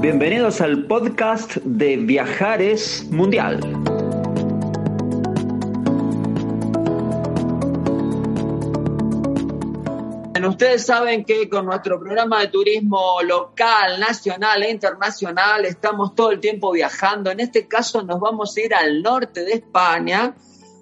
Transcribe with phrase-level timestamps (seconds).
[0.00, 3.60] Bienvenidos al podcast de Viajares Mundial.
[10.60, 16.40] Ustedes saben que con nuestro programa de turismo local, nacional e internacional estamos todo el
[16.40, 17.30] tiempo viajando.
[17.30, 20.34] En este caso nos vamos a ir al norte de España,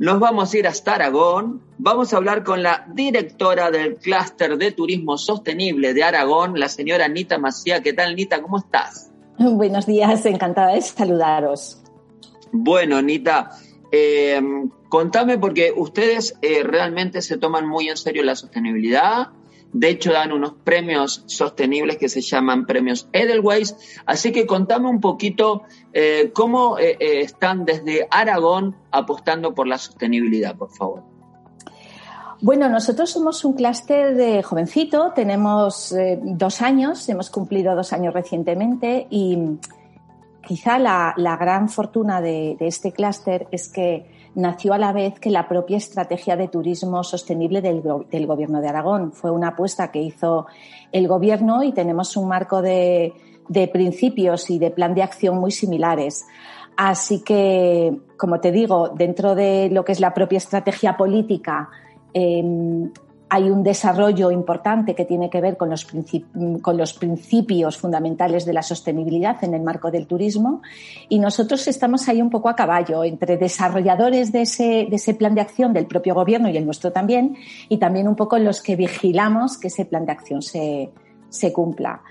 [0.00, 4.72] nos vamos a ir hasta Aragón, vamos a hablar con la directora del clúster de
[4.72, 7.82] turismo sostenible de Aragón, la señora Anita Macía.
[7.82, 8.40] ¿Qué tal, Anita?
[8.40, 9.12] ¿Cómo estás?
[9.38, 11.82] Buenos días, encantada de saludaros.
[12.50, 13.50] Bueno, Anita,
[13.92, 14.40] eh,
[14.88, 19.28] contame porque ustedes eh, realmente se toman muy en serio la sostenibilidad.
[19.72, 23.76] De hecho, dan unos premios sostenibles que se llaman premios Edelweiss.
[24.04, 25.62] Así que contame un poquito
[25.92, 31.04] eh, cómo eh, eh, están desde Aragón apostando por la sostenibilidad, por favor.
[32.42, 39.06] Bueno, nosotros somos un clúster de jovencito, tenemos dos años, hemos cumplido dos años recientemente
[39.10, 39.58] y
[40.50, 45.46] quizá la, gran fortuna de este clúster es que nació a la vez que la
[45.46, 49.12] propia estrategia de turismo sostenible del, Gobierno de Aragón.
[49.12, 50.46] Fue una apuesta que hizo
[50.90, 53.14] el Gobierno y tenemos un marco de,
[53.72, 56.26] principios y de plan de acción muy similares.
[56.76, 61.68] Así que, como te digo, dentro de lo que es la propia estrategia política,
[62.12, 62.90] em,
[63.32, 69.42] hay un desarrollo importante que tiene que ver con los, principios fundamentales de la sostenibilidad
[69.44, 70.62] en el marco del turismo
[71.08, 75.72] y nosotros estamos ahí un poco a caballo entre desarrolladores de ese, plan de acción
[75.72, 77.36] del propio gobierno y el nuestro también
[77.68, 82.02] y también un poco los que vigilamos que ese plan de acción se cumpla.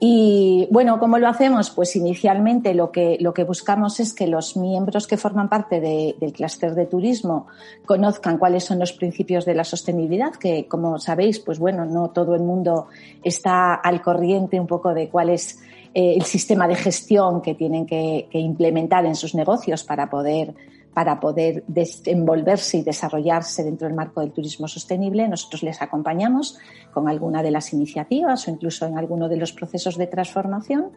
[0.00, 1.70] Y bueno, ¿cómo lo hacemos?
[1.70, 6.32] Pues inicialmente lo que, lo que buscamos es que los miembros que forman parte del
[6.32, 7.48] clúster de turismo
[7.84, 12.36] conozcan cuáles son los principios de la sostenibilidad, que como sabéis, pues bueno, no todo
[12.36, 12.86] el mundo
[13.24, 15.58] está al corriente un poco de cuál es
[15.92, 20.54] eh, el sistema de gestión que tienen que implementar en sus negocios para poder
[20.98, 25.28] para poder desenvolverse y desarrollarse dentro del marco del turismo sostenible.
[25.28, 26.58] Nosotros les acompañamos
[26.92, 30.90] con alguna de las iniciativas o incluso en alguno de los procesos de transformación.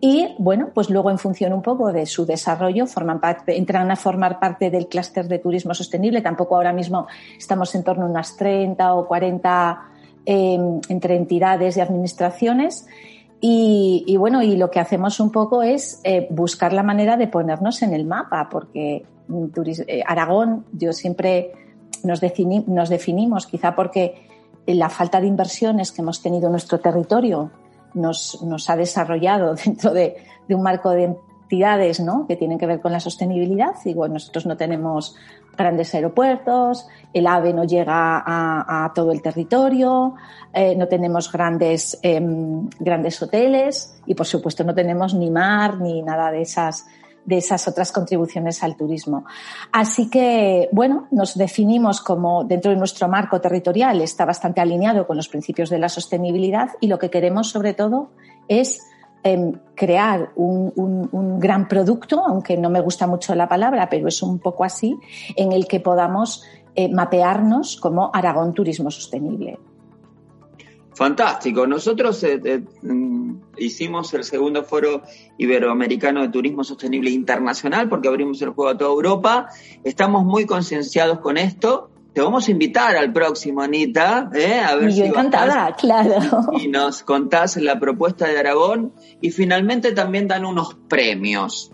[0.00, 4.38] Y bueno, pues luego en función un poco de su desarrollo forman entran a formar
[4.38, 6.22] parte del clúster de turismo sostenible.
[6.22, 9.82] Tampoco ahora mismo estamos en torno a unas 30 o 40
[10.26, 12.86] em, entre entidades y administraciones.
[13.46, 17.82] Y, bueno, y lo que hacemos un poco es eh, buscar la manera de ponernos
[17.82, 19.04] en el mapa, porque
[19.86, 21.52] eh, Aragón, yo siempre
[22.04, 24.26] nos, definimos, quizá porque
[24.66, 27.50] la falta de inversiones que hemos tenido en nuestro territorio
[27.92, 30.16] nos, nos ha desarrollado dentro de,
[30.48, 32.26] un marco de entidades ¿no?
[32.26, 33.74] que tienen que ver con la sostenibilidad.
[33.84, 35.14] Y bueno, nosotros no tenemos
[35.56, 40.14] grandes aeropuertos, el AVE no llega a, todo el territorio,
[40.52, 46.02] eh, no tenemos grandes, em, grandes hoteles y, por supuesto, no tenemos ni mar ni
[46.02, 46.86] nada de esas
[47.24, 49.24] de esas otras contribuciones al turismo.
[49.72, 55.16] Así que, bueno, nos definimos como dentro de nuestro marco territorial, está bastante alineado con
[55.16, 58.10] los principios de la sostenibilidad y lo que queremos sobre todo
[58.46, 58.82] es
[59.24, 64.38] em, crear un, gran producto, aunque no me gusta mucho la palabra, pero es un
[64.38, 64.96] poco así,
[65.36, 66.44] en el que podamos
[66.76, 69.58] eh, mapearnos como Aragón Turismo Sostenible.
[70.94, 71.66] Fantástico.
[71.66, 75.02] Nosotros eh, eh, mm, hicimos el segundo foro
[75.38, 79.48] iberoamericano de turismo sostenible internacional porque abrimos el juego a toda Europa.
[79.82, 81.90] Estamos muy concienciados con esto.
[82.14, 84.60] Te vamos a invitar al próximo, Anita, ¿eh?
[84.60, 86.20] a ver Yo encantada, claro.
[86.52, 91.72] Y nos contás la propuesta de Aragón y finalmente también dan unos premios.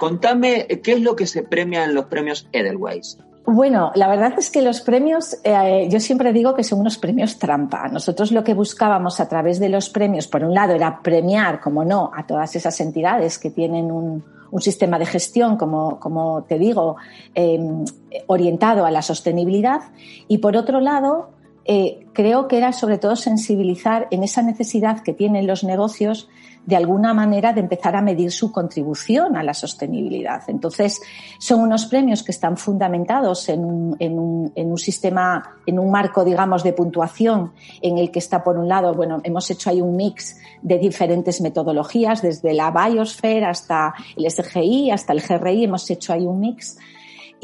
[0.00, 3.18] contame qué es lo que se premia en los premios Edelweiss.
[3.44, 7.38] Bueno, la verdad es que los premios, eh, yo siempre digo que son unos premios
[7.38, 7.88] trampa.
[7.88, 11.84] Nosotros lo que buscábamos a través de los premios, por un lado, era premiar, como
[11.84, 14.24] no, a todas esas entidades que tienen un,
[14.60, 16.96] sistema de gestión, como, como te digo,
[17.34, 17.84] em,
[18.26, 19.80] orientado a la sostenibilidad.
[20.28, 21.30] Y por otro lado,
[21.64, 26.28] eh, creo que era sobre todo sensibilizar en esa necesidad que tienen los negocios
[26.66, 30.42] de alguna manera de empezar a medir su contribución a la sostenibilidad.
[30.46, 31.00] Entonces,
[31.38, 35.90] son unos premios que están fundamentados en un, en un, en un sistema, en un
[35.90, 39.80] marco, digamos, de puntuación en el que está, por un lado, bueno, hemos hecho ahí
[39.80, 45.90] un mix de diferentes metodologías, desde la Biosphere hasta el SGI, hasta el GRI, hemos
[45.90, 46.78] hecho ahí un mix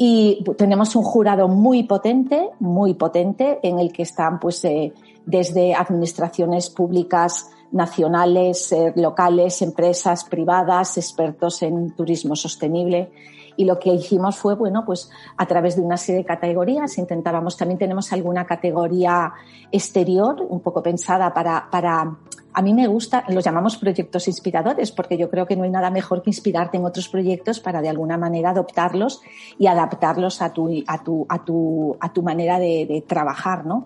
[0.01, 4.93] y tenemos un jurado muy potente, muy potente, en el que están pues eh,
[5.25, 13.11] desde administraciones públicas nacionales, eh, locales, empresas privadas, expertos en turismo sostenible.
[13.57, 17.57] Y lo que hicimos fue, bueno, pues a través de una serie de categorías intentábamos,
[17.57, 19.33] también tenemos alguna categoría
[19.69, 22.19] exterior, un poco pensada para, para
[22.53, 25.91] a mí me gusta, los llamamos proyectos inspiradores, porque yo creo que no hay nada
[25.91, 29.21] mejor que inspirarte en otros proyectos para de alguna manera adoptarlos
[29.57, 33.85] y adaptarlos a tu, a tu, a tu, a tu manera de, trabajar, ¿no?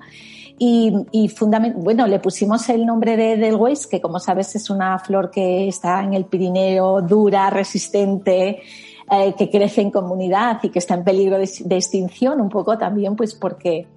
[0.58, 1.32] Y, y
[1.76, 6.04] bueno, le pusimos el nombre de Delweiss, que como sabes es una flor que está
[6.04, 8.62] en el Pirineo, dura, resistente,
[9.12, 13.16] eh, que crece en comunidad y que está en peligro de extinción, un poco también
[13.16, 13.88] pues porque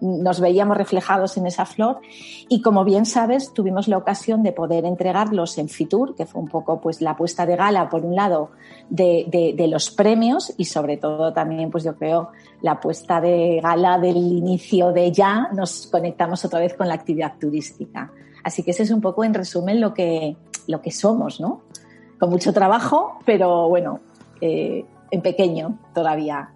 [0.00, 2.00] nos veíamos reflejados en esa flor
[2.48, 6.48] y como bien sabes tuvimos la ocasión de poder entregarlos en Fitur, que fue un
[6.48, 8.50] poco pues la puesta de gala por un lado
[8.90, 12.30] de, de, los premios y sobre todo también pues yo creo
[12.62, 17.34] la puesta de gala del inicio de ya nos conectamos otra vez con la actividad
[17.38, 18.12] turística.
[18.44, 20.36] Así que ese es un poco en resumen lo que,
[20.68, 21.62] lo que somos, ¿no?
[22.18, 24.00] Con mucho trabajo, pero bueno,
[24.40, 26.50] eh, en pequeño todavía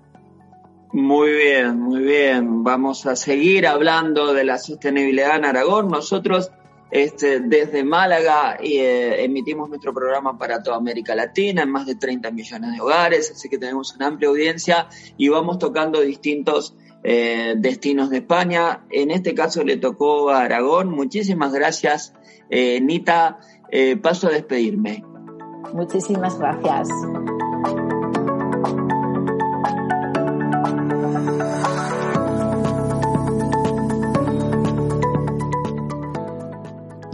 [0.93, 2.63] muy bien, muy bien.
[2.65, 5.89] Vamos a seguir hablando de la sostenibilidad en Aragón.
[5.89, 6.51] Nosotros
[6.91, 12.31] este, desde Málaga eh, emitimos nuestro programa para toda América Latina, en más de 30
[12.33, 18.11] millones de hogares, así que tenemos una amplia audiencia y vamos tocando distintos eh, destinos
[18.11, 18.85] de España.
[18.91, 20.91] En este caso le tocó a Aragón.
[20.91, 22.13] Muchísimas gracias,
[22.51, 23.39] eh, Nita.
[23.71, 25.05] Eh, paso a despedirme.
[25.73, 26.89] Muchísimas gracias.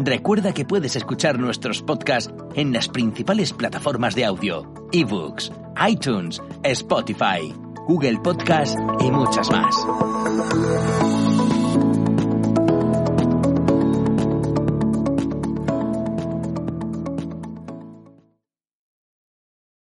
[0.07, 5.51] Recuerda que puedes escuchar nuestros podcasts en las principales plataformas de audio, ebooks,
[5.85, 7.53] iTunes, Spotify,
[7.89, 11.26] Google Podcast y muchas más.